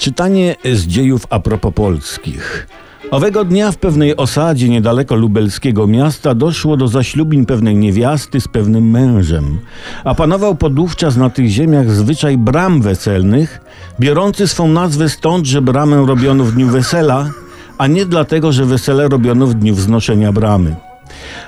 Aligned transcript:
Czytanie 0.00 0.56
z 0.72 0.86
dziejów 0.86 1.26
a 1.30 1.40
propos 1.40 1.74
polskich. 1.74 2.66
Owego 3.10 3.44
dnia 3.44 3.72
w 3.72 3.76
pewnej 3.76 4.16
osadzie 4.16 4.68
niedaleko 4.68 5.14
lubelskiego 5.14 5.86
miasta 5.86 6.34
doszło 6.34 6.76
do 6.76 6.88
zaślubin 6.88 7.46
pewnej 7.46 7.76
niewiasty 7.76 8.40
z 8.40 8.48
pewnym 8.48 8.90
mężem, 8.90 9.58
a 10.04 10.14
panował 10.14 10.54
podówczas 10.54 11.16
na 11.16 11.30
tych 11.30 11.48
ziemiach 11.48 11.90
zwyczaj 11.90 12.38
bram 12.38 12.82
weselnych, 12.82 13.60
biorący 14.00 14.48
swą 14.48 14.68
nazwę 14.68 15.08
stąd, 15.08 15.46
że 15.46 15.62
bramę 15.62 16.06
robiono 16.06 16.44
w 16.44 16.52
dniu 16.52 16.68
wesela, 16.68 17.30
a 17.78 17.86
nie 17.86 18.06
dlatego, 18.06 18.52
że 18.52 18.64
wesele 18.64 19.08
robiono 19.08 19.46
w 19.46 19.54
dniu 19.54 19.74
wznoszenia 19.74 20.32
bramy. 20.32 20.89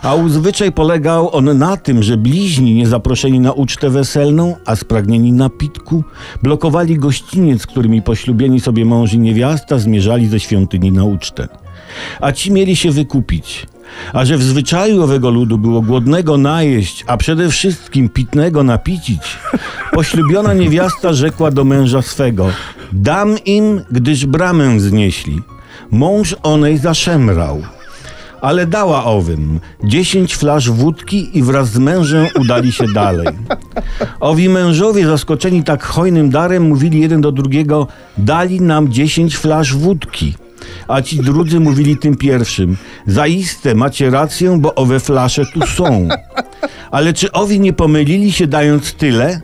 A 0.02 0.14
zwyczaj 0.28 0.72
polegał 0.72 1.36
on 1.36 1.58
na 1.58 1.76
tym, 1.76 2.02
że 2.02 2.16
bliźni 2.16 2.74
niezaproszeni 2.74 3.40
na 3.40 3.52
ucztę 3.52 3.90
weselną, 3.90 4.56
a 4.66 4.76
spragnieni 4.76 5.32
napitku, 5.32 6.04
blokowali 6.42 6.98
gościniec, 6.98 7.66
którymi 7.66 8.02
poślubieni 8.02 8.60
sobie 8.60 8.84
mąż 8.84 9.12
i 9.12 9.18
niewiasta 9.18 9.78
zmierzali 9.78 10.28
ze 10.28 10.40
świątyni 10.40 10.92
na 10.92 11.04
ucztę. 11.04 11.48
A 12.20 12.32
ci 12.32 12.52
mieli 12.52 12.76
się 12.76 12.90
wykupić. 12.90 13.66
A 14.12 14.24
że 14.24 14.36
w 14.36 14.42
zwyczaju 14.42 15.02
owego 15.02 15.30
ludu 15.30 15.58
było 15.58 15.82
głodnego 15.82 16.38
najeść, 16.38 17.04
a 17.06 17.16
przede 17.16 17.48
wszystkim 17.48 18.08
pitnego 18.08 18.62
napicić, 18.62 19.38
poślubiona 19.92 20.54
niewiasta 20.54 21.12
rzekła 21.12 21.50
do 21.50 21.64
męża 21.64 22.02
swego: 22.02 22.50
Dam 22.92 23.38
im, 23.44 23.80
gdyż 23.90 24.26
bramę 24.26 24.80
znieśli. 24.80 25.40
Mąż 25.90 26.36
onej 26.42 26.78
zaszemrał 26.78 27.62
ale 28.42 28.66
dała 28.66 29.04
owym 29.04 29.60
dziesięć 29.84 30.36
flasz 30.36 30.70
wódki 30.70 31.38
i 31.38 31.42
wraz 31.42 31.70
z 31.70 31.78
mężem 31.78 32.26
udali 32.40 32.72
się 32.72 32.84
dalej. 32.86 33.26
Owi 34.20 34.48
mężowie, 34.48 35.06
zaskoczeni 35.06 35.64
tak 35.64 35.84
hojnym 35.84 36.30
darem, 36.30 36.62
mówili 36.68 37.00
jeden 37.00 37.20
do 37.20 37.32
drugiego: 37.32 37.86
Dali 38.18 38.60
nam 38.60 38.92
dziesięć 38.92 39.36
flasz 39.36 39.74
wódki. 39.74 40.34
A 40.88 41.02
ci 41.02 41.16
drudzy 41.20 41.60
mówili 41.60 41.96
tym 41.96 42.16
pierwszym: 42.16 42.76
Zaiste 43.06 43.74
macie 43.74 44.10
rację, 44.10 44.58
bo 44.60 44.74
owe 44.74 45.00
flasze 45.00 45.46
tu 45.46 45.66
są. 45.66 46.08
Ale 46.90 47.12
czy 47.12 47.32
owi 47.32 47.60
nie 47.60 47.72
pomylili 47.72 48.32
się 48.32 48.46
dając 48.46 48.94
tyle? 48.94 49.40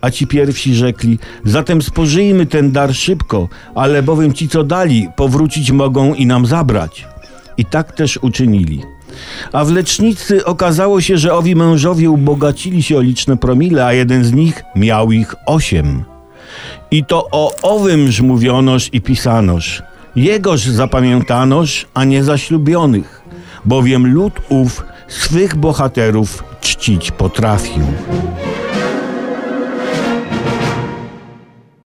A 0.00 0.10
ci 0.10 0.26
pierwsi 0.26 0.74
rzekli: 0.74 1.18
Zatem 1.44 1.82
spożyjmy 1.82 2.46
ten 2.46 2.72
dar 2.72 2.94
szybko, 2.94 3.48
ale 3.74 4.02
bowiem 4.02 4.32
ci, 4.32 4.48
co 4.48 4.64
dali, 4.64 5.08
powrócić 5.16 5.70
mogą 5.70 6.14
i 6.14 6.26
nam 6.26 6.46
zabrać. 6.46 7.11
I 7.56 7.64
tak 7.64 7.92
też 7.92 8.16
uczynili. 8.16 8.82
A 9.52 9.64
w 9.64 9.70
lecznicy 9.70 10.44
okazało 10.44 11.00
się, 11.00 11.18
że 11.18 11.34
owi 11.34 11.56
mężowie 11.56 12.10
ubogacili 12.10 12.82
się 12.82 12.96
o 12.96 13.00
liczne 13.00 13.36
promile, 13.36 13.86
a 13.86 13.92
jeden 13.92 14.24
z 14.24 14.32
nich 14.32 14.62
miał 14.76 15.12
ich 15.12 15.34
osiem. 15.46 16.04
I 16.90 17.04
to 17.04 17.28
o 17.30 17.52
owymż 17.62 18.20
mówionoż 18.20 18.88
i 18.92 19.00
pisanoż. 19.00 19.82
Jegoż 20.16 20.60
zapamiętanoż, 20.60 21.86
a 21.94 22.04
nie 22.04 22.24
zaślubionych, 22.24 23.22
bowiem 23.64 24.14
lud 24.14 24.32
ów 24.48 24.84
swych 25.08 25.56
bohaterów 25.56 26.44
czcić 26.60 27.10
potrafił. 27.10 27.82